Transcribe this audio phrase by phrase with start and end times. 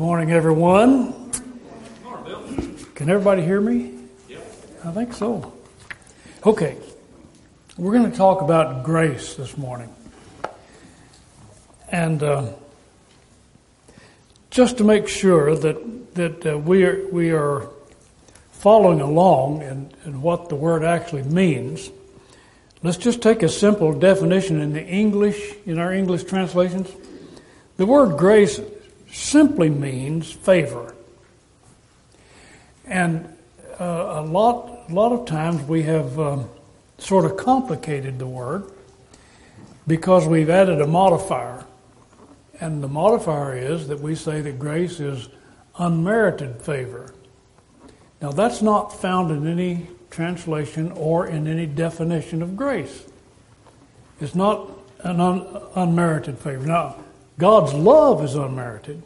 [0.00, 1.30] morning, everyone.
[2.94, 3.98] Can everybody hear me?
[4.82, 5.52] I think so.
[6.46, 6.78] Okay,
[7.76, 9.94] we're going to talk about grace this morning.
[11.92, 12.52] And uh,
[14.48, 17.68] just to make sure that, that uh, we, are, we are
[18.52, 21.90] following along in, in what the word actually means,
[22.82, 26.88] let's just take a simple definition in the English, in our English translations.
[27.76, 28.62] The word grace
[29.12, 30.94] simply means favor.
[32.86, 33.36] And
[33.78, 36.48] uh, a lot, a lot of times we have um,
[36.98, 38.70] sort of complicated the word
[39.86, 41.64] because we've added a modifier.
[42.60, 45.28] And the modifier is that we say that grace is
[45.78, 47.14] unmerited favor.
[48.20, 53.06] Now, that's not found in any translation or in any definition of grace.
[54.20, 56.66] It's not an un- unmerited favor.
[56.66, 56.96] Now,
[57.40, 59.02] God's love is unmerited.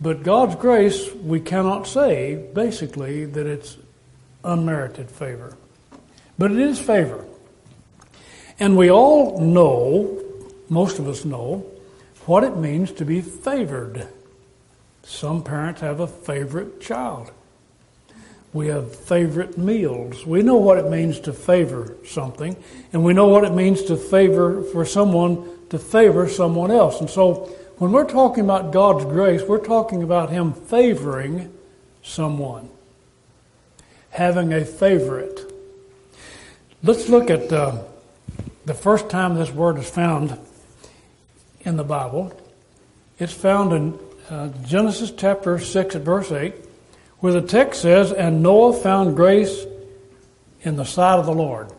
[0.00, 3.76] But God's grace, we cannot say, basically, that it's
[4.42, 5.58] unmerited favor.
[6.38, 7.26] But it is favor.
[8.58, 10.24] And we all know,
[10.70, 11.66] most of us know,
[12.24, 14.08] what it means to be favored.
[15.02, 17.30] Some parents have a favorite child.
[18.54, 20.24] We have favorite meals.
[20.24, 22.56] We know what it means to favor something,
[22.94, 27.00] and we know what it means to favor for someone to favor someone else.
[27.00, 31.52] And so when we're talking about God's grace, we're talking about Him favoring
[32.02, 32.68] someone,
[34.10, 35.40] having a favorite.
[36.82, 37.82] Let's look at uh,
[38.64, 40.38] the first time this word is found
[41.60, 42.38] in the Bible.
[43.18, 46.54] It's found in uh, Genesis chapter 6 at verse 8,
[47.18, 49.64] where the text says, And Noah found grace
[50.62, 51.70] in the sight of the Lord.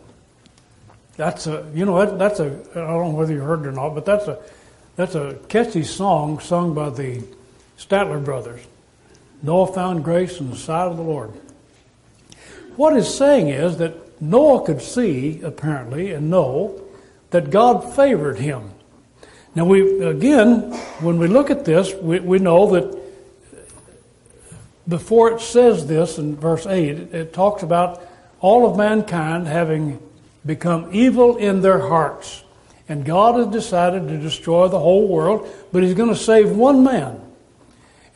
[1.22, 3.90] That's a, you know, that's a, I don't know whether you heard it or not,
[3.90, 4.40] but that's a,
[4.96, 7.22] that's a catchy song sung by the
[7.78, 8.60] Statler brothers.
[9.40, 11.30] Noah found grace in the sight of the Lord.
[12.74, 16.82] What it's saying is that Noah could see, apparently, and know
[17.30, 18.72] that God favored him.
[19.54, 20.72] Now, we, again,
[21.02, 22.98] when we look at this, we, we know that
[24.88, 28.04] before it says this in verse 8, it, it talks about
[28.40, 30.00] all of mankind having
[30.44, 32.44] become evil in their hearts.
[32.88, 36.82] And God has decided to destroy the whole world, but He's going to save one
[36.82, 37.20] man.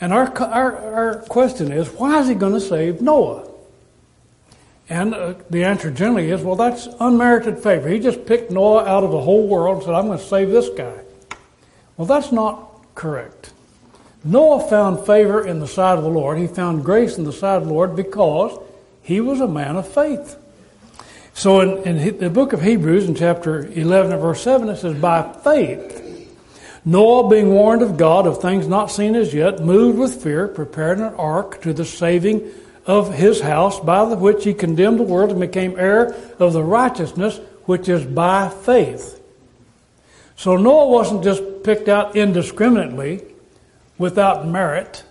[0.00, 3.48] And our, our, our question is, why is He going to save Noah?
[4.88, 7.88] And uh, the answer generally is, well, that's unmerited favor.
[7.88, 10.50] He just picked Noah out of the whole world and said, I'm going to save
[10.50, 11.00] this guy.
[11.96, 13.52] Well, that's not correct.
[14.22, 16.38] Noah found favor in the sight of the Lord.
[16.38, 18.58] He found grace in the sight of the Lord because
[19.02, 20.36] he was a man of faith.
[21.36, 24.98] So in, in the book of Hebrews, in chapter 11 and verse 7, it says,
[24.98, 26.32] By faith,
[26.82, 30.96] Noah, being warned of God of things not seen as yet, moved with fear, prepared
[30.96, 32.50] an ark to the saving
[32.86, 36.64] of his house, by the which he condemned the world and became heir of the
[36.64, 39.22] righteousness which is by faith.
[40.36, 43.22] So Noah wasn't just picked out indiscriminately
[43.98, 45.04] without merit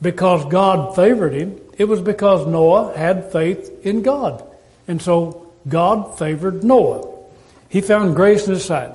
[0.00, 1.58] because God favored him.
[1.76, 4.52] It was because Noah had faith in God.
[4.88, 7.12] And so God favored Noah.
[7.68, 8.92] He found grace in his sight.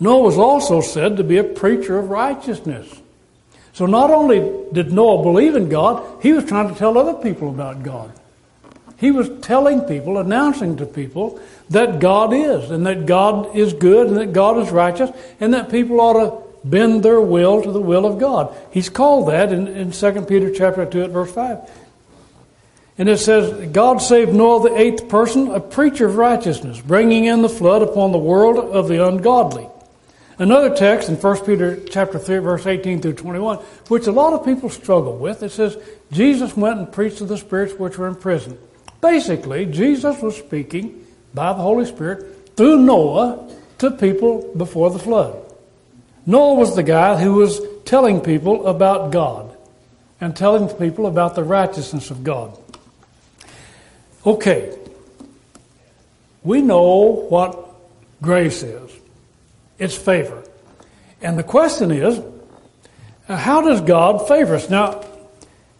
[0.00, 3.00] Noah was also said to be a preacher of righteousness.
[3.72, 4.40] So not only
[4.72, 8.12] did Noah believe in God, he was trying to tell other people about God.
[8.96, 11.40] He was telling people, announcing to people
[11.70, 15.70] that God is, and that God is good, and that God is righteous, and that
[15.70, 18.52] people ought to bend their will to the will of God.
[18.72, 21.58] He's called that in, in 2 Peter chapter 2 at verse 5.
[22.98, 27.42] And it says, God saved Noah, the eighth person, a preacher of righteousness, bringing in
[27.42, 29.68] the flood upon the world of the ungodly.
[30.40, 34.44] Another text in 1 Peter chapter 3, verse 18 through 21, which a lot of
[34.44, 35.76] people struggle with, it says,
[36.10, 38.58] Jesus went and preached to the spirits which were in prison.
[39.00, 41.04] Basically, Jesus was speaking
[41.34, 43.48] by the Holy Spirit through Noah
[43.78, 45.36] to people before the flood.
[46.26, 49.56] Noah was the guy who was telling people about God
[50.20, 52.58] and telling people about the righteousness of God.
[54.26, 54.76] Okay,
[56.42, 57.74] we know what
[58.20, 58.98] grace is
[59.78, 60.42] it's favor.
[61.22, 62.20] And the question is,
[63.28, 64.68] uh, how does God favor us?
[64.68, 65.04] Now,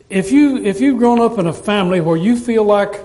[0.09, 3.01] if you if you've grown up in a family where you feel like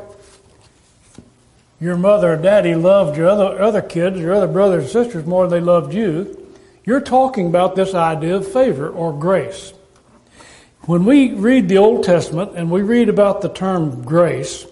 [1.82, 5.48] your mother or daddy loved your other other kids, your other brothers and sisters more
[5.48, 6.52] than they loved you,
[6.86, 9.74] you're talking about this idea of favor or grace.
[10.82, 14.66] When we read the Old Testament and we read about the term grace,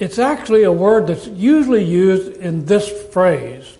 [0.00, 3.76] it's actually a word that's usually used in this phrase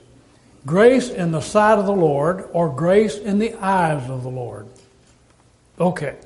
[0.67, 4.67] grace in the sight of the Lord or grace in the eyes of the Lord.
[5.81, 6.17] Okay.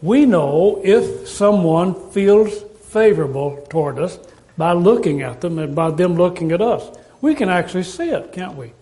[0.00, 4.18] We know if someone feels favorable toward us
[4.56, 6.98] by looking at them and by them looking at us.
[7.20, 8.72] We can actually see it, can't we?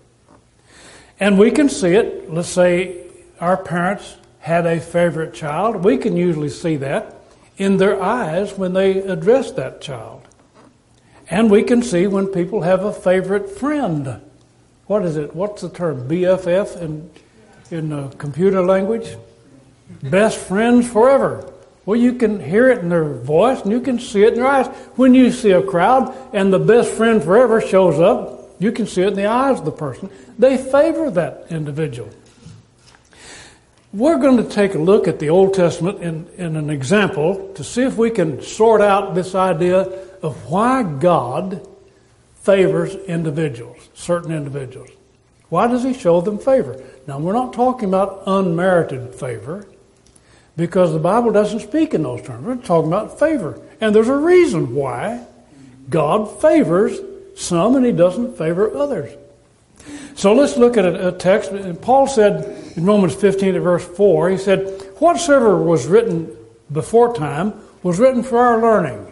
[1.19, 3.07] And we can see it, let's say
[3.39, 7.17] our parents had a favorite child, we can usually see that
[7.59, 10.20] in their eyes when they address that child.
[11.31, 14.21] And we can see when people have a favorite friend.
[14.87, 15.35] What is it?
[15.35, 16.09] What's the term?
[16.09, 17.11] BFF in,
[17.71, 19.17] in uh, computer language?
[20.03, 21.53] Best friends forever.
[21.87, 24.47] Well, you can hear it in their voice and you can see it in their
[24.47, 24.67] eyes.
[24.97, 29.03] When you see a crowd and the best friend forever shows up, you can see
[29.03, 30.11] it in the eyes of the person.
[30.37, 32.11] They favor that individual.
[33.93, 37.65] We're going to take a look at the Old Testament in, in an example to
[37.65, 41.67] see if we can sort out this idea of why God
[42.35, 44.91] favors individuals, certain individuals.
[45.49, 46.83] Why does He show them favor?
[47.07, 49.67] Now, we're not talking about unmerited favor
[50.57, 52.45] because the Bible doesn't speak in those terms.
[52.45, 53.61] We're talking about favor.
[53.81, 55.27] And there's a reason why
[55.89, 56.99] God favors
[57.35, 59.13] some and He doesn't favor others.
[60.15, 61.53] So let's look at a, a text.
[61.81, 66.37] Paul said in Romans 15 at verse 4, he said, Whatsoever was written
[66.71, 69.10] before time was written for our learning,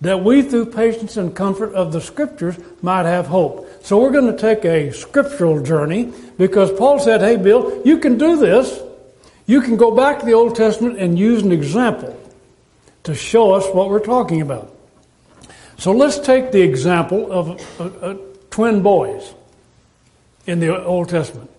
[0.00, 3.68] that we through patience and comfort of the scriptures might have hope.
[3.84, 8.16] So we're going to take a scriptural journey because Paul said, Hey, Bill, you can
[8.16, 8.80] do this.
[9.46, 12.16] You can go back to the Old Testament and use an example
[13.02, 14.74] to show us what we're talking about.
[15.76, 18.16] So let's take the example of uh, uh,
[18.50, 19.34] twin boys
[20.46, 21.50] in the Old Testament.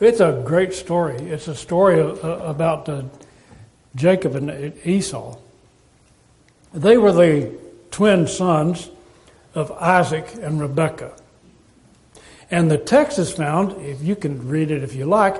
[0.00, 1.16] It's a great story.
[1.16, 3.02] It's a story uh, about uh,
[3.94, 5.36] Jacob and Esau.
[6.72, 7.59] They were the
[7.90, 8.90] twin sons
[9.54, 11.12] of Isaac and Rebekah.
[12.50, 15.36] And the text is found, if you can read it if you like,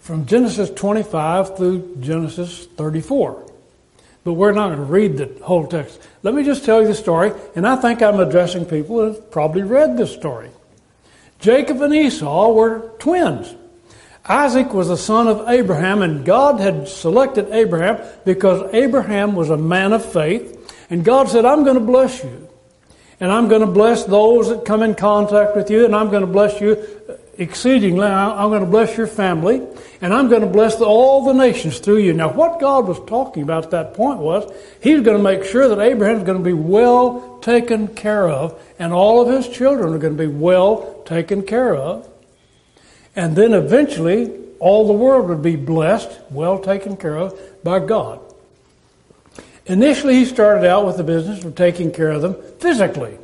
[0.00, 3.50] from Genesis 25 through Genesis 34.
[4.24, 6.00] But we're not going to read the whole text.
[6.22, 9.30] Let me just tell you the story, and I think I'm addressing people who have
[9.30, 10.50] probably read this story.
[11.38, 13.54] Jacob and Esau were twins.
[14.26, 19.56] Isaac was the son of Abraham, and God had selected Abraham because Abraham was a
[19.56, 20.63] man of faith.
[20.90, 22.48] And God said, I'm going to bless you.
[23.20, 26.22] And I'm going to bless those that come in contact with you, and I'm going
[26.22, 26.84] to bless you
[27.38, 28.06] exceedingly.
[28.06, 29.62] I'm going to bless your family,
[30.00, 32.12] and I'm going to bless all the nations through you.
[32.12, 35.68] Now, what God was talking about at that point was He's going to make sure
[35.68, 39.94] that Abraham is going to be well taken care of, and all of his children
[39.94, 42.08] are going to be well taken care of.
[43.16, 48.20] And then eventually, all the world would be blessed, well taken care of by God.
[49.66, 53.16] Initially, he started out with the business of taking care of them physically.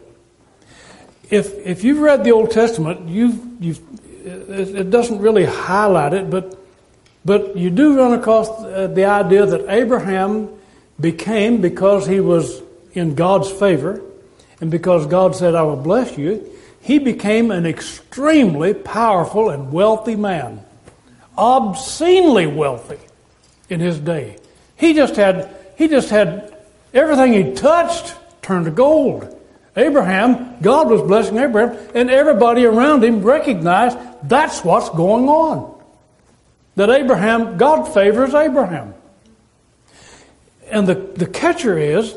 [1.28, 3.80] If, if you've read the Old Testament, you've, you've,
[4.24, 6.58] it doesn't really highlight it, but,
[7.24, 10.48] but you do run across uh, the idea that Abraham
[10.98, 12.62] became, because he was
[12.94, 14.02] in God's favor,
[14.60, 16.50] and because God said, I will bless you,
[16.80, 20.64] he became an extremely powerful and wealthy man.
[21.36, 22.98] Obscenely wealthy
[23.68, 24.36] in his day.
[24.76, 26.54] He just had, he just had
[26.92, 29.34] everything he touched turned to gold.
[29.74, 35.82] Abraham, God was blessing Abraham, and everybody around him recognized that's what's going on.
[36.76, 38.92] That Abraham, God favors Abraham.
[40.70, 42.14] And the, the catcher is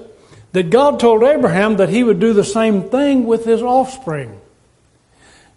[0.52, 4.42] that God told Abraham that he would do the same thing with his offspring.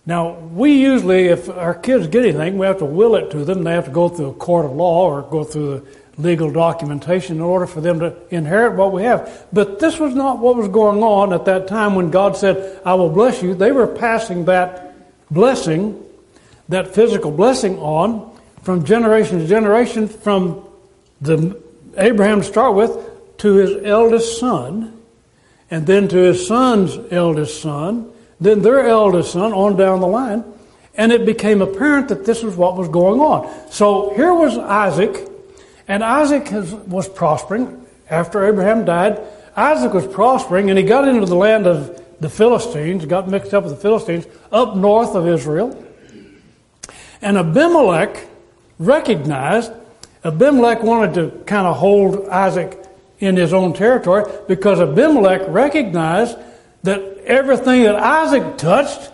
[0.09, 3.65] Now, we usually, if our kids get anything, we have to will it to them.
[3.65, 5.87] They have to go through a court of law or go through the
[6.19, 9.47] legal documentation in order for them to inherit what we have.
[9.53, 12.95] But this was not what was going on at that time when God said, I
[12.95, 13.55] will bless you.
[13.55, 14.95] They were passing that
[15.31, 16.03] blessing,
[16.69, 20.65] that physical blessing on from generation to generation from
[21.21, 21.61] the
[21.97, 24.99] Abraham to start with to his eldest son,
[25.71, 30.45] and then to his son's eldest son, then their eldest son on down the line,
[30.95, 33.71] and it became apparent that this was what was going on.
[33.71, 35.29] So here was Isaac,
[35.89, 39.21] and Isaac has, was prospering after Abraham died.
[39.57, 43.65] Isaac was prospering, and he got into the land of the Philistines, got mixed up
[43.65, 45.83] with the Philistines up north of Israel.
[47.23, 48.27] And Abimelech
[48.79, 49.73] recognized,
[50.25, 52.83] Abimelech wanted to kind of hold Isaac
[53.19, 56.37] in his own territory because Abimelech recognized
[56.83, 59.11] that everything that Isaac touched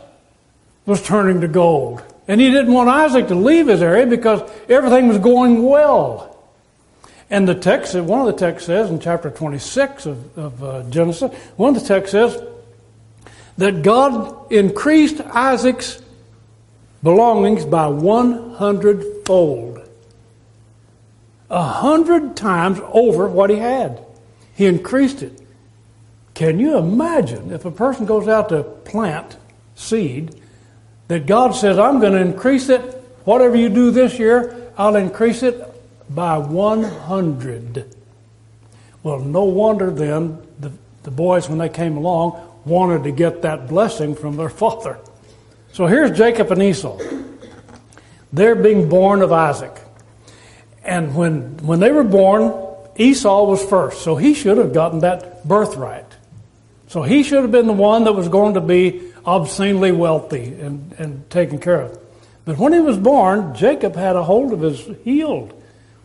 [0.87, 2.03] was turning to gold.
[2.29, 6.32] And he didn't want Isaac to leave his area because everything was going well.
[7.33, 11.33] And the text, one of the texts says in chapter 26 of, of uh, Genesis,
[11.57, 12.45] one of the texts says
[13.57, 16.03] that God increased Isaac's
[17.03, 19.81] belongings by 100 fold.
[21.49, 24.05] A hundred times over what he had.
[24.55, 25.41] He increased it.
[26.35, 29.39] Can you imagine if a person goes out to plant
[29.75, 30.39] seed
[31.09, 32.81] that God says, I'm going to increase it,
[33.25, 35.72] whatever you do this year, I'll increase it
[36.15, 37.95] by 100.
[39.03, 43.69] Well, no wonder then the, the boys, when they came along, wanted to get that
[43.69, 44.99] blessing from their father.
[45.73, 46.99] So here's Jacob and Esau.
[48.33, 49.79] They're being born of Isaac.
[50.85, 52.53] And when, when they were born,
[52.97, 54.03] Esau was first.
[54.03, 56.07] So he should have gotten that birthright.
[56.89, 60.95] So he should have been the one that was going to be obscenely wealthy and,
[60.99, 61.99] and taken care of.
[62.45, 65.51] But when he was born, Jacob had a hold of his heel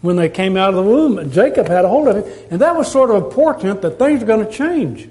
[0.01, 1.17] when they came out of the womb.
[1.17, 2.47] And Jacob had a hold of it.
[2.51, 5.09] And that was sort of a portent that things are going to change.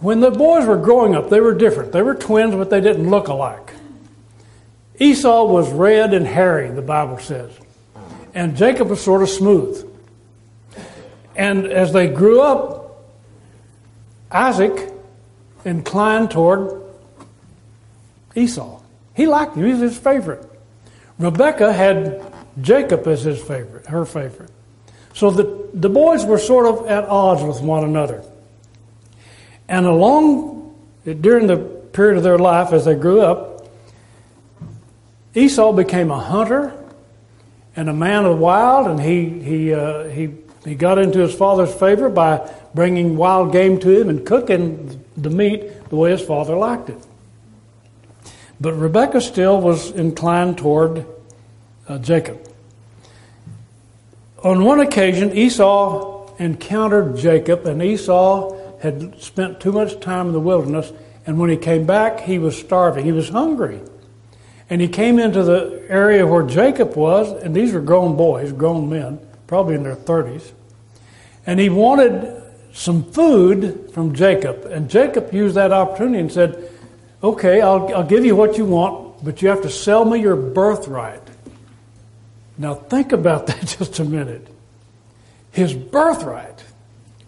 [0.00, 1.92] When the boys were growing up, they were different.
[1.92, 3.72] They were twins, but they didn't look alike.
[4.98, 7.52] Esau was red and hairy, the Bible says.
[8.34, 9.84] And Jacob was sort of smooth.
[11.34, 13.04] And as they grew up,
[14.30, 14.92] Isaac
[15.64, 16.82] inclined toward
[18.34, 18.80] Esau.
[19.14, 20.44] He liked him, he was his favorite.
[21.18, 22.22] Rebecca had
[22.60, 24.50] Jacob is his favorite, her favorite.
[25.14, 28.22] So the, the boys were sort of at odds with one another.
[29.68, 30.74] And along,
[31.04, 33.68] during the period of their life as they grew up,
[35.34, 36.72] Esau became a hunter
[37.76, 40.30] and a man of the wild, and he, he, uh, he,
[40.64, 45.30] he got into his father's favor by bringing wild game to him and cooking the
[45.30, 46.98] meat the way his father liked it.
[48.60, 51.06] But Rebecca still was inclined toward
[51.86, 52.47] uh, Jacob.
[54.44, 60.40] On one occasion, Esau encountered Jacob, and Esau had spent too much time in the
[60.40, 60.92] wilderness,
[61.26, 63.04] and when he came back, he was starving.
[63.04, 63.80] He was hungry.
[64.70, 68.88] And he came into the area where Jacob was, and these were grown boys, grown
[68.88, 70.52] men, probably in their 30s.
[71.44, 72.42] And he wanted
[72.72, 74.66] some food from Jacob.
[74.66, 76.70] And Jacob used that opportunity and said,
[77.22, 80.36] Okay, I'll, I'll give you what you want, but you have to sell me your
[80.36, 81.27] birthright.
[82.58, 84.48] Now think about that just a minute.
[85.52, 86.62] His birthright,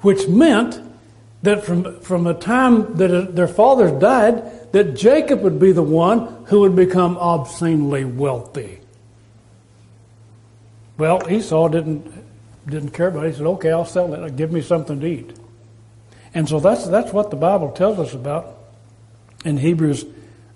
[0.01, 0.81] which meant
[1.43, 6.45] that from, from a time that their fathers died, that Jacob would be the one
[6.47, 8.81] who would become obscenely wealthy.
[10.99, 12.13] Well, Esau didn't,
[12.69, 13.31] didn't care about it.
[13.31, 14.37] He said, okay, I'll sell it.
[14.37, 15.35] Give me something to eat.
[16.35, 18.59] And so that's, that's what the Bible tells us about
[19.45, 20.05] in Hebrews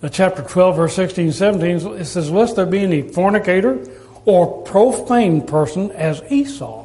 [0.02, 1.94] uh, chapter 12, verse 16 17.
[1.94, 3.78] It says, Lest there be any fornicator
[4.24, 6.84] or profane person as Esau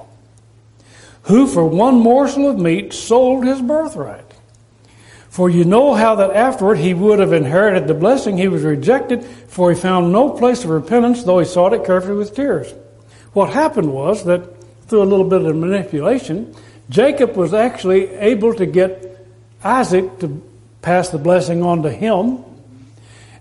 [1.30, 4.26] who for one morsel of meat sold his birthright.
[5.30, 9.24] For you know how that afterward he would have inherited the blessing, he was rejected,
[9.24, 12.74] for he found no place of repentance, though he sought it carefully with tears.
[13.34, 14.42] What happened was that
[14.88, 16.56] through a little bit of manipulation,
[16.90, 19.28] Jacob was actually able to get
[19.64, 20.42] Isaac to
[20.82, 22.44] pass the blessing on to him.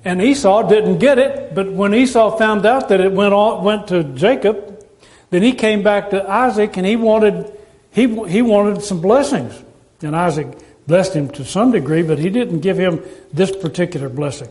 [0.09, 4.05] And Esau didn't get it, but when Esau found out that it went went to
[4.05, 4.83] Jacob,
[5.29, 7.53] then he came back to Isaac and he wanted
[7.91, 9.53] he, he wanted some blessings.
[10.01, 10.47] And Isaac
[10.87, 14.49] blessed him to some degree, but he didn't give him this particular blessing.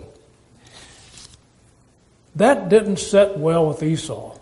[2.35, 4.37] That didn't set well with Esau.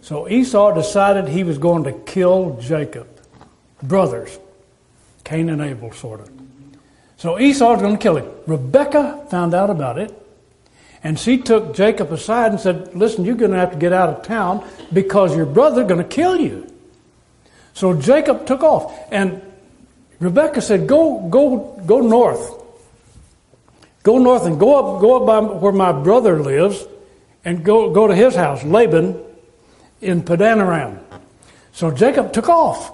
[0.00, 3.06] So Esau decided he was going to kill Jacob.
[3.84, 4.36] Brothers.
[5.22, 6.37] Cain and Abel, sort of.
[7.18, 8.30] So Esau going to kill him.
[8.46, 10.14] Rebecca found out about it,
[11.02, 14.08] and she took Jacob aside and said, Listen, you're going to have to get out
[14.08, 16.72] of town because your brother's going to kill you.
[17.74, 19.42] So Jacob took off, and
[20.18, 22.54] Rebecca said, "Go, go, go north.
[24.02, 26.84] Go north and go up, go up by where my brother lives,
[27.44, 29.16] and go go to his house, Laban,
[30.00, 30.98] in Padanaram."
[31.70, 32.92] So Jacob took off,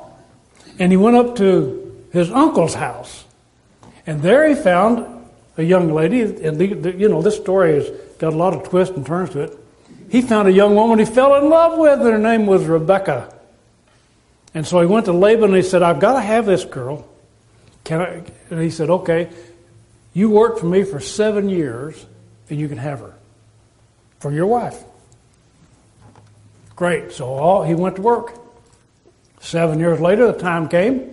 [0.78, 3.23] and he went up to his uncle's house,
[4.06, 6.20] and there he found a young lady.
[6.22, 9.30] And the, the, you know, this story has got a lot of twists and turns
[9.30, 9.58] to it.
[10.10, 13.34] He found a young woman he fell in love with, and her name was Rebecca.
[14.52, 17.08] And so he went to Laban and he said, I've got to have this girl.
[17.82, 18.22] Can I?
[18.50, 19.30] And he said, Okay,
[20.12, 22.06] you worked for me for seven years
[22.48, 23.14] and you can have her
[24.20, 24.82] for your wife.
[26.76, 27.12] Great.
[27.12, 28.38] So all, he went to work.
[29.40, 31.12] Seven years later, the time came.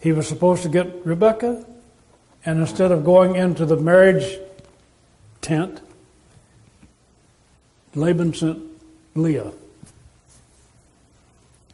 [0.00, 1.64] He was supposed to get Rebecca,
[2.46, 4.38] and instead of going into the marriage
[5.42, 5.82] tent,
[7.94, 8.62] Laban sent
[9.14, 9.52] Leah.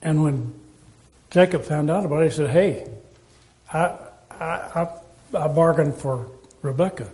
[0.00, 0.54] And when
[1.32, 2.30] Jacob found out about it.
[2.30, 2.86] He said, Hey,
[3.72, 3.96] I,
[4.30, 4.86] I,
[5.34, 6.28] I, bargained for
[6.60, 7.08] Rebecca.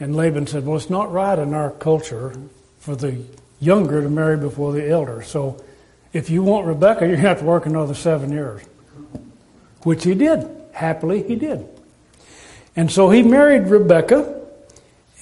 [0.00, 2.34] And Laban said, Well, it's not right in our culture
[2.80, 3.22] for the
[3.60, 5.22] younger to marry before the elder.
[5.22, 5.62] So
[6.12, 8.62] if you want Rebecca, you're going to have to work another seven years.
[9.84, 10.48] Which he did.
[10.72, 11.68] Happily, he did.
[12.76, 14.40] And so he married Rebecca,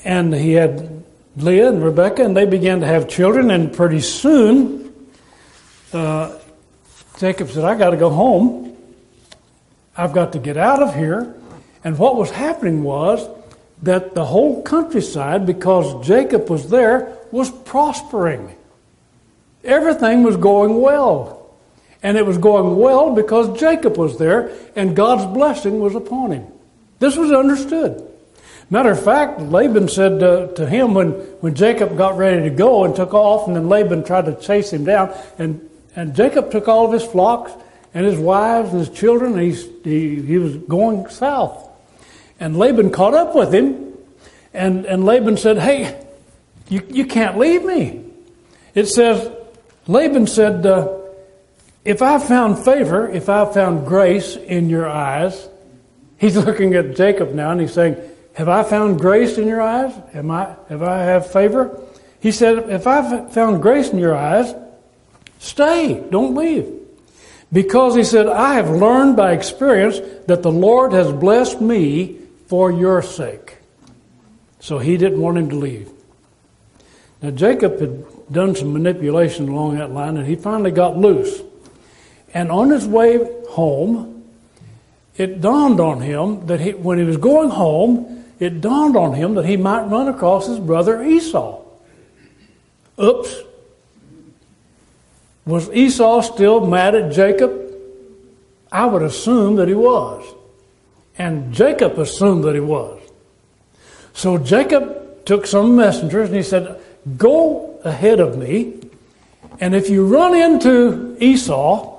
[0.04, 1.04] and he had
[1.36, 4.92] Leah and Rebecca, and they began to have children, and pretty soon,
[5.92, 6.38] uh,
[7.18, 8.76] Jacob said, I got to go home.
[9.96, 11.34] I've got to get out of here.
[11.82, 13.28] And what was happening was
[13.82, 18.54] that the whole countryside, because Jacob was there, was prospering.
[19.64, 21.50] Everything was going well.
[22.02, 26.46] And it was going well because Jacob was there and God's blessing was upon him.
[26.98, 28.04] This was understood.
[28.70, 32.84] Matter of fact, Laban said uh, to him when, when Jacob got ready to go
[32.84, 36.68] and took off, and then Laban tried to chase him down, and, and Jacob took
[36.68, 37.52] all of his flocks
[37.94, 41.66] and his wives and his children, and he, he was going south.
[42.38, 43.94] And Laban caught up with him,
[44.52, 46.04] and, and Laban said, Hey,
[46.68, 48.04] you, you can't leave me.
[48.74, 49.32] It says,
[49.86, 50.98] Laban said, uh,
[51.86, 55.48] If I found favor, if I found grace in your eyes,
[56.18, 57.96] he's looking at Jacob now and he's saying,
[58.34, 59.94] Have I found grace in your eyes?
[60.14, 61.80] Am I, have I have favor?
[62.20, 64.54] He said, If I've found grace in your eyes,
[65.38, 66.74] stay, don't leave.
[67.50, 72.70] Because he said, I have learned by experience that the Lord has blessed me for
[72.70, 73.56] your sake.
[74.60, 75.90] So he didn't want him to leave.
[77.22, 81.42] Now, Jacob had done some manipulation along that line, and he finally got loose.
[82.34, 83.18] And on his way
[83.50, 84.17] home,
[85.18, 89.34] it dawned on him that he, when he was going home, it dawned on him
[89.34, 91.60] that he might run across his brother Esau.
[93.02, 93.42] Oops.
[95.44, 97.52] Was Esau still mad at Jacob?
[98.70, 100.24] I would assume that he was.
[101.18, 103.00] And Jacob assumed that he was.
[104.12, 106.80] So Jacob took some messengers and he said,
[107.16, 108.78] Go ahead of me,
[109.60, 111.97] and if you run into Esau,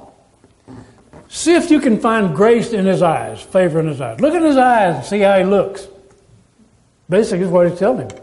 [1.30, 4.20] see if you can find grace in his eyes, favor in his eyes.
[4.20, 5.88] Look at his eyes and see how he looks.
[7.10, 8.20] Basically, is what he's telling him.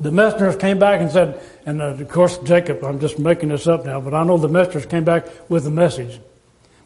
[0.00, 3.66] The messengers came back and said, and uh, of course, Jacob, I'm just making this
[3.66, 6.20] up now, but I know the messengers came back with a message.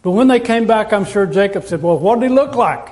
[0.00, 2.88] But when they came back, I'm sure Jacob said, Well, what did he look like?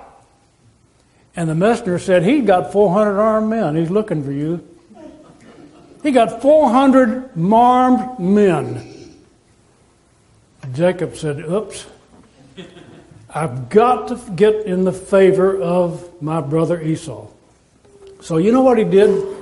[1.34, 3.76] And the messenger said, He got 400 armed men.
[3.76, 4.66] He's looking for you.
[6.02, 8.89] He got 400 armed men.
[10.72, 11.86] Jacob said, Oops,
[13.32, 17.28] I've got to get in the favor of my brother Esau.
[18.20, 19.36] So, you know what he did?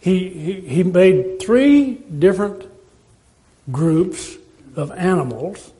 [0.00, 2.66] He, he, he made three different
[3.72, 4.36] groups
[4.76, 5.72] of animals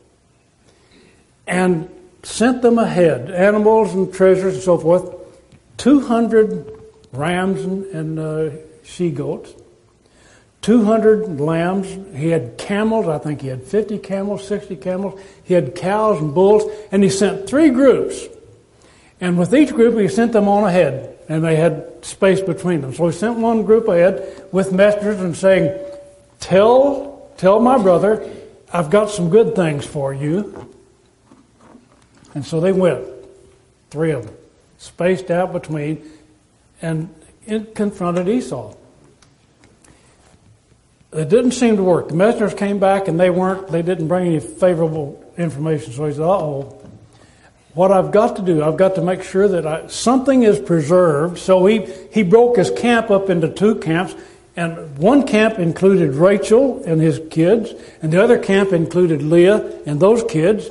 [1.46, 1.90] and
[2.22, 5.14] sent them ahead, animals and treasures and so forth,
[5.76, 6.80] 200
[7.12, 8.50] rams and, and uh,
[8.82, 9.52] she goats,
[10.64, 11.86] 200 lambs.
[12.16, 15.20] He had camels, I think he had 50 camels, 60 camels.
[15.42, 18.26] He had cows and bulls, and he sent three groups.
[19.20, 22.94] And with each group, he sent them on ahead, and they had space between them.
[22.94, 25.78] So he sent one group ahead with messengers and saying,
[26.40, 28.26] Tell, tell my brother,
[28.72, 30.74] I've got some good things for you.
[32.34, 33.04] And so they went,
[33.90, 34.34] three of them,
[34.78, 36.10] spaced out between,
[36.80, 37.14] and
[37.74, 38.74] confronted Esau.
[41.14, 42.08] It didn't seem to work.
[42.08, 45.92] The messengers came back and they weren't, they didn't bring any favorable information.
[45.92, 46.80] So he said, oh,
[47.74, 51.38] what I've got to do, I've got to make sure that I, something is preserved.
[51.38, 54.14] So he, he broke his camp up into two camps.
[54.56, 57.72] And one camp included Rachel and his kids,
[58.02, 60.68] and the other camp included Leah and those kids.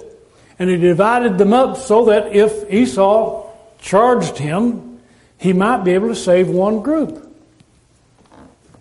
[0.57, 5.01] And he divided them up so that if Esau charged him,
[5.37, 7.29] he might be able to save one group.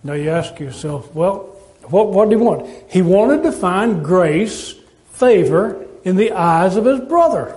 [0.05, 1.52] Now you ask yourself, well,
[1.85, 2.69] what, what did he want?
[2.91, 4.75] He wanted to find grace,
[5.13, 7.57] favor in the eyes of his brother.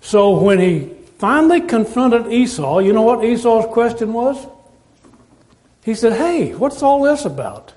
[0.00, 4.46] So when he finally confronted Esau, you know what Esau's question was?
[5.82, 7.72] He said, Hey, what's all this about?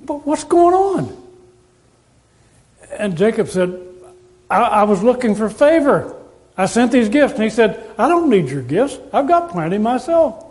[0.00, 1.16] But what's going on?
[2.92, 3.80] And Jacob said,
[4.48, 6.16] I, I was looking for favor.
[6.56, 7.34] I sent these gifts.
[7.34, 8.98] And he said, I don't need your gifts.
[9.12, 10.44] I've got plenty myself.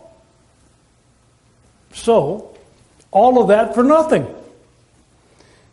[1.94, 2.58] So,
[3.12, 4.28] all of that for nothing.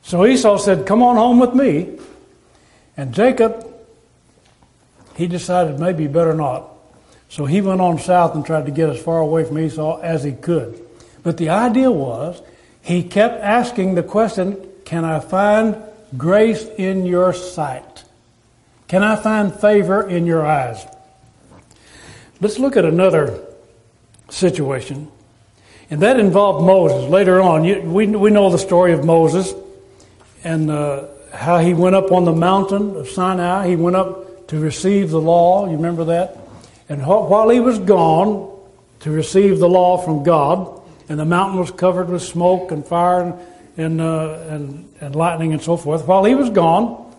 [0.03, 1.99] So Esau said, Come on home with me.
[2.96, 3.66] And Jacob,
[5.16, 6.70] he decided maybe better not.
[7.29, 10.22] So he went on south and tried to get as far away from Esau as
[10.22, 10.81] he could.
[11.22, 12.40] But the idea was,
[12.83, 15.77] he kept asking the question, Can I find
[16.16, 18.05] grace in your sight?
[18.88, 20.87] Can I find favor in your eyes?
[22.40, 23.42] Let's look at another
[24.31, 25.11] situation.
[25.90, 27.09] And that involved Moses.
[27.09, 29.55] Later on, you, we, we know the story of Moses
[30.42, 33.68] and uh, how he went up on the mountain of Sinai.
[33.68, 35.66] He went up to receive the law.
[35.66, 36.38] You remember that?
[36.88, 38.53] And while he was gone
[39.01, 43.20] to receive the law from God, and the mountain was covered with smoke and fire
[43.20, 43.35] and,
[43.77, 47.14] and, uh, and, and lightning and so forth, while he was gone,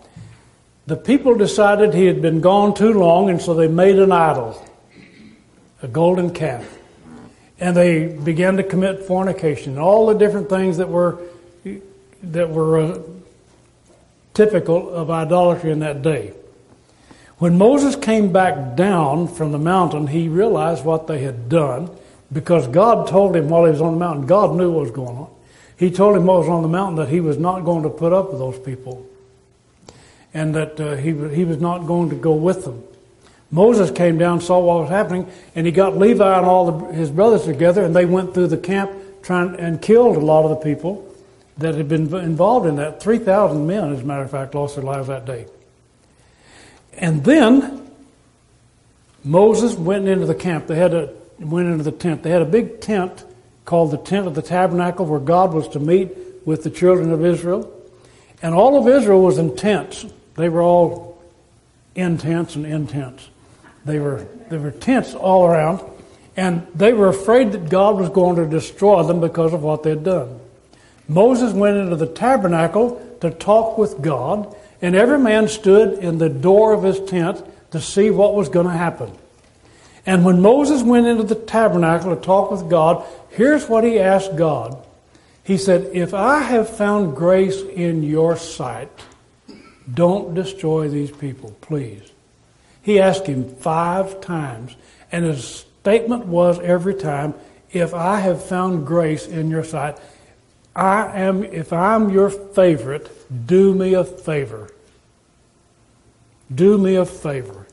[0.88, 4.62] the people decided he had been gone too long, and so they made an idol,
[5.82, 6.77] a golden calf.
[7.60, 11.20] And they began to commit fornication, all the different things that were,
[12.24, 13.00] that were uh,
[14.34, 16.34] typical of idolatry in that day.
[17.40, 21.90] When Moses came back down from the mountain, he realized what they had done
[22.32, 25.18] because God told him while he was on the mountain, God knew what was going
[25.18, 25.30] on.
[25.78, 27.90] He told him while he was on the mountain that he was not going to
[27.90, 29.06] put up with those people
[30.34, 32.84] and that uh, he, he was not going to go with them.
[33.50, 37.10] Moses came down, saw what was happening, and he got Levi and all the, his
[37.10, 40.58] brothers together, and they went through the camp trying and killed a lot of the
[40.58, 41.04] people
[41.58, 43.02] that had been involved in that.
[43.02, 45.48] 3,000 men, as a matter of fact, lost their lives that day.
[46.94, 47.90] And then
[49.24, 50.68] Moses went into the camp.
[50.68, 52.24] They had a went into the tent.
[52.24, 53.24] They had a big tent
[53.66, 56.10] called the tent of the tabernacle where God was to meet
[56.46, 57.72] with the children of Israel.
[58.42, 60.06] And all of Israel was in tents.
[60.36, 61.22] They were all
[61.96, 63.30] in tents and in tents.
[63.88, 65.82] They were there were tents all around,
[66.36, 69.92] and they were afraid that God was going to destroy them because of what they
[69.92, 70.40] had done.
[71.08, 76.30] Moses went into the tabernacle to talk with God, and every man stood in the
[76.30, 79.12] door of his tent to see what was going to happen.
[80.06, 84.36] And when Moses went into the tabernacle to talk with God, here's what he asked
[84.36, 84.78] God.
[85.44, 88.92] He said, If I have found grace in your sight,
[89.94, 92.12] don't destroy these people, please.
[92.88, 94.74] He asked him five times,
[95.12, 97.34] and his statement was every time,
[97.70, 99.98] If I have found grace in your sight,
[100.74, 103.12] I am, if I'm your favorite,
[103.46, 104.70] do me a favor.
[106.56, 107.68] Do me a favor.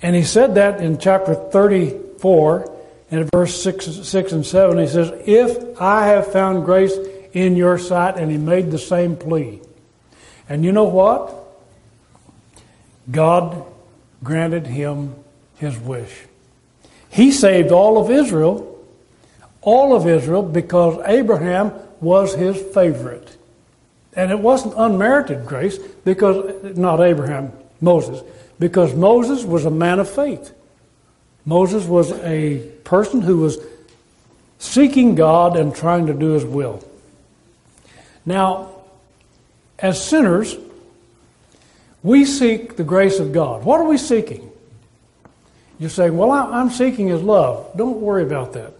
[0.00, 2.72] And he said that in chapter 34,
[3.10, 4.78] in verse 6, 6 and 7.
[4.78, 6.96] He says, If I have found grace
[7.32, 9.60] in your sight, and he made the same plea.
[10.48, 11.39] And you know what?
[13.10, 13.64] God
[14.22, 15.14] granted him
[15.56, 16.24] his wish.
[17.08, 18.70] He saved all of Israel
[19.62, 23.36] all of Israel because Abraham was his favorite.
[24.14, 28.22] And it wasn't unmerited grace because, not Abraham, Moses,
[28.58, 30.52] because Moses was a man of faith.
[31.44, 33.58] Moses was a person who was
[34.58, 36.84] seeking God and trying to do his will.
[38.26, 38.70] Now,
[39.78, 40.56] as sinners,
[42.02, 43.64] we seek the grace of God.
[43.64, 44.50] What are we seeking?
[45.78, 47.70] You're saying, well, I'm seeking his love.
[47.76, 48.74] Don't worry about that.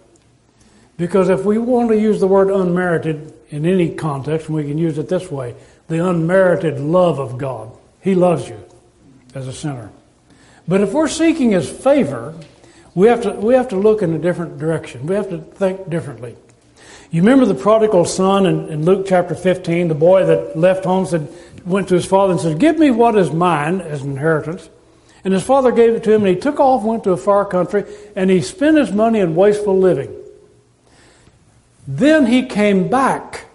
[0.96, 4.78] Because if we want to use the word unmerited in any context, and we can
[4.78, 5.54] use it this way
[5.88, 7.76] the unmerited love of God.
[8.00, 8.62] He loves you
[9.34, 9.90] as a sinner.
[10.68, 12.32] But if we're seeking His favor,
[12.94, 15.06] we have to, we have to look in a different direction.
[15.06, 16.36] We have to think differently.
[17.10, 21.06] You remember the prodigal son in, in Luke chapter 15, the boy that left home
[21.06, 21.28] said,
[21.64, 24.68] went to his father and said, Give me what is mine as an inheritance.
[25.24, 27.44] And his father gave it to him, and he took off, went to a far
[27.44, 27.84] country,
[28.16, 30.14] and he spent his money in wasteful living.
[31.86, 33.46] Then he came back.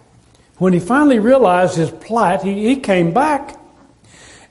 [0.58, 3.60] When he finally realized his plight, he, he came back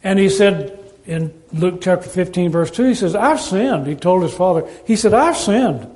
[0.03, 3.87] and he said in Luke chapter 15, verse 2, he says, I've sinned.
[3.87, 5.91] He told his father, he said, I've sinned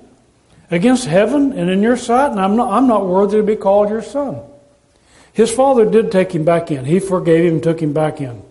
[0.70, 3.90] against heaven and in your sight, and I'm not, I'm not worthy to be called
[3.90, 4.40] your son.
[5.32, 6.84] His father did take him back in.
[6.84, 8.42] He forgave him and took him back in.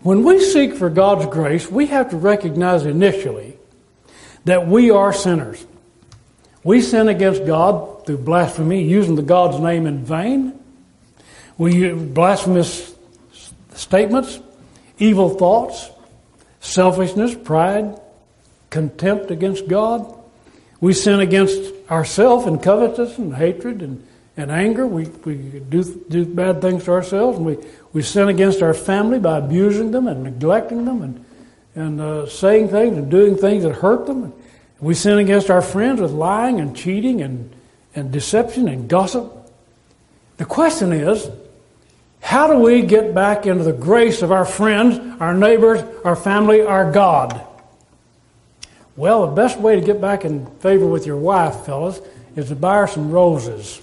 [0.00, 3.56] When we seek for God's grace, we have to recognize initially
[4.44, 5.64] that we are sinners.
[6.64, 10.58] We sin against God through blasphemy, using the God's name in vain.
[11.58, 12.94] We use blasphemous
[13.74, 14.40] statements,
[14.98, 15.90] evil thoughts,
[16.60, 17.98] selfishness, pride,
[18.70, 20.16] contempt against God.
[20.80, 24.86] We sin against ourselves in covetousness and hatred and, and anger.
[24.86, 27.38] We, we do, do bad things to ourselves.
[27.38, 27.58] And we,
[27.92, 31.24] we sin against our family by abusing them and neglecting them and,
[31.74, 34.32] and uh, saying things and doing things that hurt them.
[34.80, 37.52] We sin against our friends with lying and cheating and,
[37.94, 39.30] and deception and gossip.
[40.38, 41.28] The question is,
[42.22, 46.62] how do we get back into the grace of our friends, our neighbors, our family,
[46.62, 47.46] our God?
[48.96, 52.00] Well, the best way to get back in favor with your wife, fellas,
[52.36, 53.82] is to buy her some roses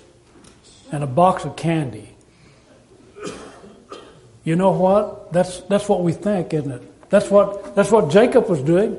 [0.91, 2.09] and a box of candy.
[4.43, 5.33] You know what?
[5.33, 7.09] That's, that's what we think, isn't it?
[7.09, 8.97] That's what, that's what Jacob was doing.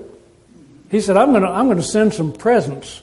[0.90, 3.03] He said, I'm going to, I'm going to send some presents.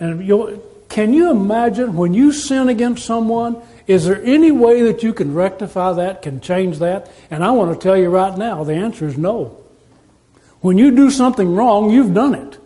[0.00, 5.02] And you can you imagine when you sin against someone, is there any way that
[5.02, 7.10] you can rectify that, can change that?
[7.30, 9.56] And I want to tell you right now, the answer is no.
[10.60, 12.58] When you do something wrong, you've done it.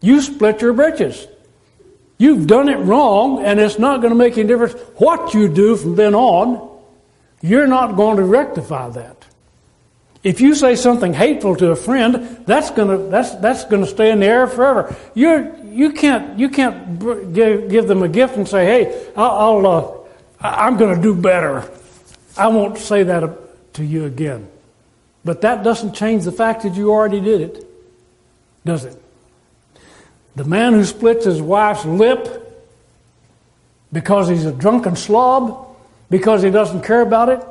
[0.00, 1.26] You split your britches.
[2.18, 5.76] You've done it wrong, and it's not going to make any difference what you do
[5.76, 6.68] from then on.
[7.40, 9.24] You're not going to rectify that.
[10.24, 14.18] If you say something hateful to a friend, that's gonna that's that's gonna stay in
[14.18, 14.96] the air forever.
[15.14, 16.98] You're you can't you can't
[17.32, 19.92] give, give them a gift and say, "Hey, I'll, I'll uh,
[20.40, 21.70] I'm going to do better."
[22.36, 24.48] I won't say that to you again.
[25.24, 27.66] But that doesn't change the fact that you already did it,
[28.64, 29.00] does it?
[30.38, 32.44] The man who splits his wife's lip
[33.92, 35.76] because he's a drunken slob,
[36.10, 37.44] because he doesn't care about it,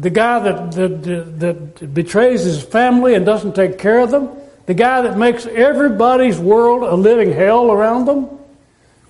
[0.00, 4.30] the guy that, that, that, betrays his family and doesn't take care of them,
[4.66, 8.24] the guy that makes everybody's world a living hell around them,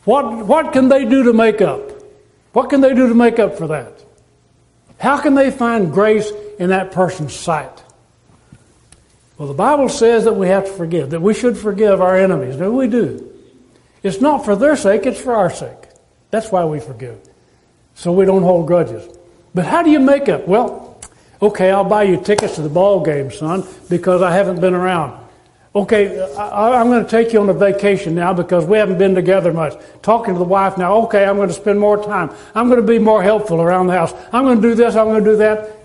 [0.05, 1.93] what, what can they do to make up?
[2.53, 4.05] What can they do to make up for that?
[5.01, 7.82] How can they find grace in that person's sight?
[9.43, 12.55] Well, the Bible says that we have to forgive, that we should forgive our enemies.
[12.59, 13.29] No, we do.
[14.05, 15.89] It's not for their sake, it's for our sake.
[16.31, 17.19] That's why we forgive.
[17.97, 19.03] So we don't hold grudges.
[19.53, 20.47] But how do you make up?
[20.47, 21.01] Well,
[21.43, 25.21] okay, I'll buy you tickets to the ball game, son, because I haven't been around.
[25.75, 29.17] Okay, I, am going to take you on a vacation now because we haven't been
[29.17, 29.75] together much.
[30.03, 32.31] Talking to the wife now, okay, I'm going to spend more time.
[32.55, 34.15] I'm going to be more helpful around the house.
[34.33, 35.79] I'm going to do this, I'm going to do that.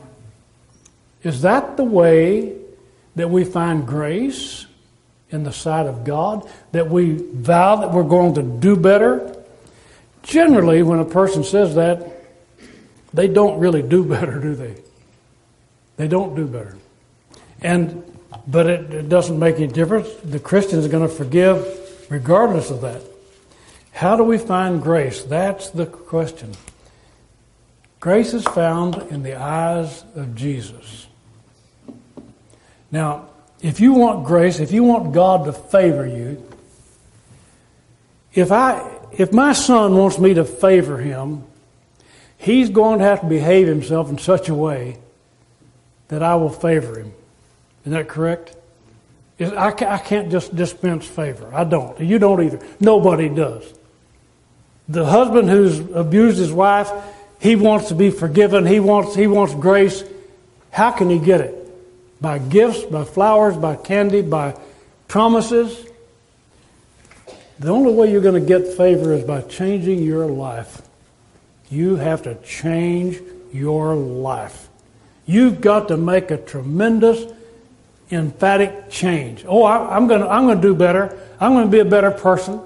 [1.23, 2.66] Is that the way
[3.17, 4.65] that we find grace
[5.29, 6.49] in the sight of God?
[6.71, 9.35] That we vow that we're going to do better?
[10.23, 12.13] Generally, when a person says that,
[13.13, 14.75] they don't really do better, do they?
[15.97, 16.77] They don't do better.
[17.61, 18.03] And
[18.45, 20.09] but it, it doesn't make any difference.
[20.23, 23.01] The Christian is going to forgive regardless of that.
[23.91, 25.23] How do we find grace?
[25.23, 26.53] That's the question.
[27.99, 31.06] Grace is found in the eyes of Jesus.
[32.91, 33.29] Now,
[33.61, 36.43] if you want grace, if you want God to favor you,
[38.33, 41.43] if I if my son wants me to favor him,
[42.37, 44.97] he's going to have to behave himself in such a way
[46.09, 47.13] that I will favor him.
[47.85, 48.55] Is that correct?
[49.39, 51.53] I can't just dispense favor.
[51.53, 51.99] I don't.
[51.99, 52.59] You don't either.
[52.79, 53.63] Nobody does.
[54.89, 56.91] The husband who's abused his wife,
[57.39, 58.65] he wants to be forgiven.
[58.65, 60.03] He wants, he wants grace.
[60.71, 61.66] How can he get it?
[62.19, 64.55] By gifts, by flowers, by candy, by
[65.07, 65.85] promises.
[67.59, 70.81] The only way you're going to get favor is by changing your life.
[71.69, 73.19] You have to change
[73.51, 74.69] your life.
[75.25, 77.31] You've got to make a tremendous,
[78.11, 79.43] emphatic change.
[79.47, 81.19] Oh, I, am going to, I'm going to do better.
[81.39, 82.61] I'm going to be a better person.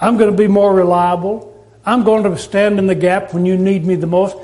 [0.00, 1.52] I'm going to be more reliable.
[1.84, 4.36] I'm going to stand in the gap when you need me the most.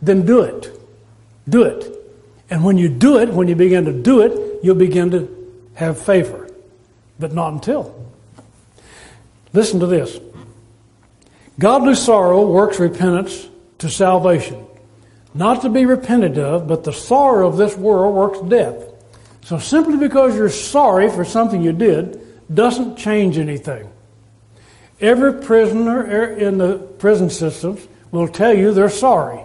[0.00, 0.80] Then do it.
[1.48, 1.97] Do it.
[2.50, 6.00] And when you do it, when you begin to do it, you'll begin to have
[6.00, 6.48] favor.
[7.18, 7.94] But not until.
[9.52, 10.18] Listen to this.
[11.58, 14.64] Godly sorrow works repentance to salvation.
[15.34, 18.84] Not to be repented of, but the sorrow of this world works death.
[19.42, 22.20] So simply because you're sorry for something you did
[22.54, 23.90] doesn't change anything.
[25.00, 26.02] Every prisoner
[26.36, 29.40] in the prison systems will tell you they're sorry.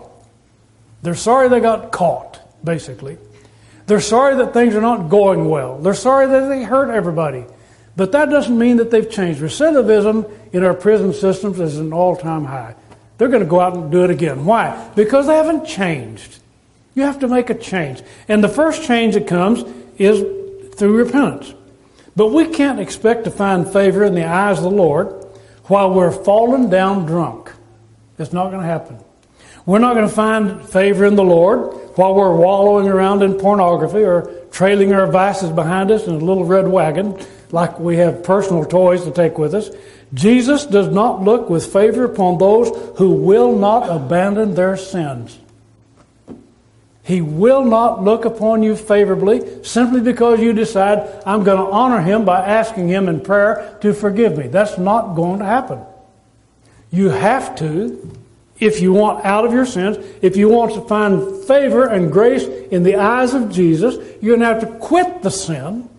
[1.03, 3.17] They're sorry they got caught, basically.
[3.85, 5.77] They're sorry that things are not going well.
[5.77, 7.45] They're sorry that they hurt everybody.
[7.95, 9.41] But that doesn't mean that they've changed.
[9.41, 12.75] Recidivism in our prison systems is an all time high.
[13.17, 14.45] They're going to go out and do it again.
[14.45, 14.91] Why?
[14.95, 16.39] Because they haven't changed.
[16.95, 18.01] You have to make a change.
[18.27, 19.63] And the first change that comes
[19.97, 20.21] is
[20.75, 21.53] through repentance.
[22.15, 25.07] But we can't expect to find favor in the eyes of the Lord
[25.65, 27.51] while we're falling down drunk.
[28.17, 28.99] It's not going to happen.
[29.65, 34.03] We're not going to find favor in the Lord while we're wallowing around in pornography
[34.03, 37.17] or trailing our vices behind us in a little red wagon
[37.51, 39.69] like we have personal toys to take with us.
[40.13, 45.39] Jesus does not look with favor upon those who will not abandon their sins.
[47.03, 52.01] He will not look upon you favorably simply because you decide, I'm going to honor
[52.01, 54.47] him by asking him in prayer to forgive me.
[54.47, 55.81] That's not going to happen.
[56.91, 58.22] You have to,
[58.59, 62.43] if you want out of your sins, if you want to find favor and grace
[62.43, 65.89] in the eyes of Jesus, you're going to have to quit the sin,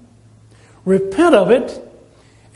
[0.84, 1.80] repent of it,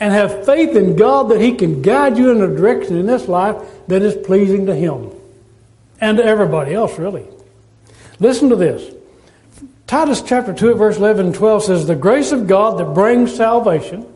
[0.01, 3.27] and have faith in God that He can guide you in a direction in this
[3.27, 3.57] life
[3.89, 5.11] that is pleasing to Him
[6.01, 7.27] and to everybody else, really.
[8.21, 8.95] Listen to this.
[9.89, 14.07] Titus chapter 2 verse 11 and 12 says, The grace of God that brings salvation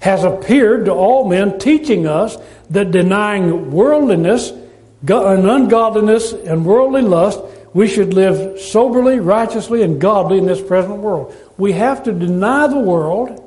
[0.00, 2.36] has appeared to all men, teaching us
[2.70, 4.52] that denying worldliness
[5.02, 7.40] and ungodliness and worldly lust,
[7.74, 11.34] we should live soberly, righteously, and godly in this present world.
[11.58, 13.42] We have to deny the world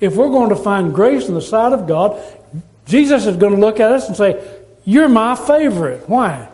[0.00, 2.20] if we're going to find grace in the sight of God.
[2.86, 4.42] Jesus is going to look at us and say,
[4.84, 6.08] You're my favorite.
[6.08, 6.48] Why?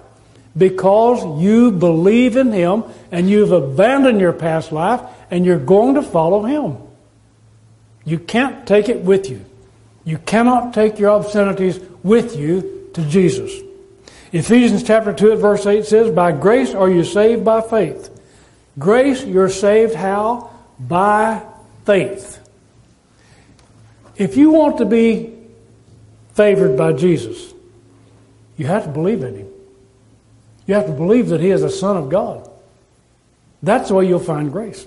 [0.57, 6.03] Because you believe in Him and you've abandoned your past life and you're going to
[6.03, 6.77] follow Him.
[8.05, 9.45] You can't take it with you.
[10.05, 13.53] You cannot take your obscenities with you to Jesus.
[14.33, 18.17] Ephesians chapter 2 verse 8 says, By grace are you saved by faith.
[18.79, 20.51] Grace, you're saved how?
[20.79, 21.43] By
[21.85, 22.39] faith.
[24.17, 25.35] If you want to be
[26.35, 27.53] favored by Jesus,
[28.57, 29.49] you have to believe in Him.
[30.67, 32.49] You have to believe that He is a Son of God.
[33.63, 34.87] That's the way you'll find grace.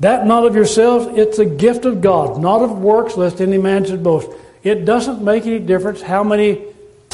[0.00, 3.84] That not of yourselves, it's a gift of God, not of works, lest any man
[3.84, 4.28] should boast.
[4.64, 6.64] It doesn't make any difference how many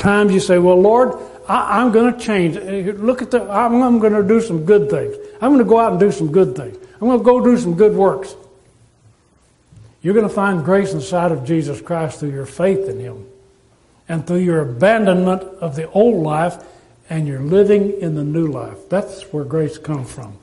[0.00, 1.16] times you say, Well, Lord,
[1.48, 2.56] I, am going to change.
[2.98, 5.16] Look at the, I'm, I'm going to do some good things.
[5.40, 6.76] I'm going to go out and do some good things.
[6.94, 8.34] I'm going to go do some good works.
[10.02, 13.26] You're going to find grace inside of Jesus Christ through your faith in Him
[14.08, 16.62] and through your abandonment of the old life
[17.08, 18.88] and you're living in the new life.
[18.88, 20.38] That's where grace comes from.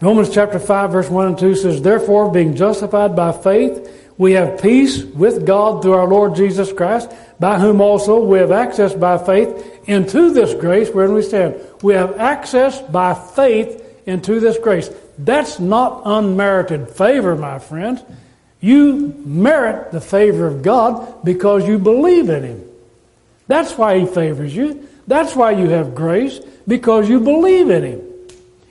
[0.00, 4.60] Romans chapter 5 verse 1 and 2 says, Therefore, being justified by faith, we have
[4.60, 9.18] peace with God through our Lord Jesus Christ, by whom also we have access by
[9.18, 11.56] faith into this grace wherein we stand.
[11.82, 14.90] We have access by faith into this grace.
[15.18, 18.02] That's not unmerited favor, my friends.
[18.60, 22.68] You merit the favor of God because you believe in Him.
[23.48, 24.88] That's why He favors you.
[25.06, 28.02] That's why you have grace, because you believe in Him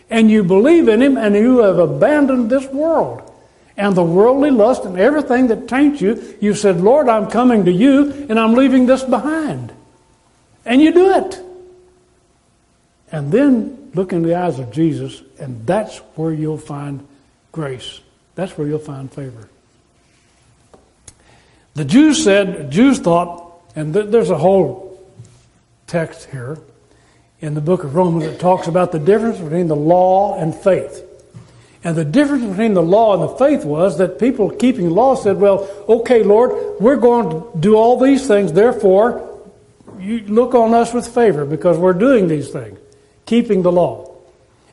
[0.09, 3.30] and you believe in Him and you have abandoned this world
[3.77, 7.71] and the worldly lust and everything that taints you, you said, Lord, I'm coming to
[7.71, 9.73] you and I'm leaving this behind.
[10.65, 11.41] And you do it.
[13.11, 17.05] And then look in the eyes of Jesus, and that's where you'll find
[17.51, 17.99] grace.
[18.35, 19.49] That's where you'll find favor.
[21.73, 25.01] The Jews said, Jews thought, and there's a whole
[25.87, 26.57] text here
[27.39, 31.05] in the book of Romans that talks about the difference between the law and faith.
[31.83, 35.37] And the difference between the law and the faith was that people keeping law said,
[35.37, 39.27] well, okay, Lord, we're going to do all these things, therefore,
[39.99, 42.79] you look on us with favor because we're doing these things,
[43.25, 44.15] keeping the law.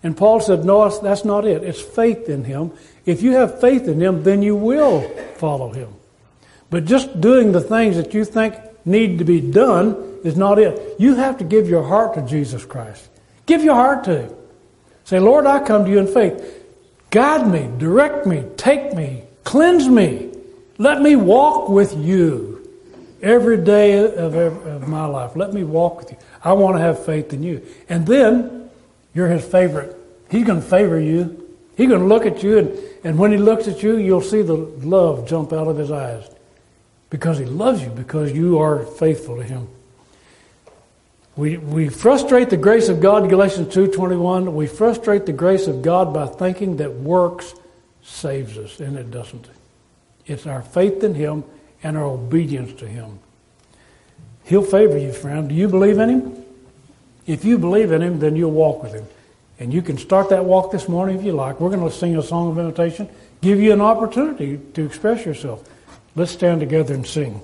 [0.02, 1.64] And Paul said, no, that's not it.
[1.64, 2.72] It's faith in him.
[3.04, 5.02] If you have faith in him, then you will
[5.36, 5.94] follow him.
[6.70, 10.96] But just doing the things that you think need to be done is not it.
[10.98, 13.08] You have to give your heart to Jesus Christ.
[13.46, 14.34] Give your heart to Him.
[15.04, 16.57] Say, Lord, I come to you in faith.
[17.10, 20.30] Guide me, direct me, take me, cleanse me.
[20.76, 22.68] Let me walk with you
[23.22, 25.34] every day of, of my life.
[25.34, 26.18] Let me walk with you.
[26.44, 27.66] I want to have faith in you.
[27.88, 28.70] And then
[29.14, 29.96] you're His favorite.
[30.30, 31.44] He's going to favor you.
[31.76, 34.42] He's going to look at you, and, and when He looks at you, you'll see
[34.42, 36.28] the love jump out of His eyes
[37.08, 39.68] because He loves you, because you are faithful to Him.
[41.38, 44.52] We, we frustrate the grace of God, Galatians 2.21.
[44.52, 47.54] We frustrate the grace of God by thinking that works
[48.02, 49.48] saves us, and it doesn't.
[50.26, 51.44] It's our faith in Him
[51.80, 53.20] and our obedience to Him.
[54.46, 55.48] He'll favor you, friend.
[55.48, 56.44] Do you believe in Him?
[57.24, 59.06] If you believe in Him, then you'll walk with Him.
[59.60, 61.60] And you can start that walk this morning if you like.
[61.60, 63.08] We're going to sing a song of invitation,
[63.42, 65.62] give you an opportunity to express yourself.
[66.16, 67.40] Let's stand together and sing.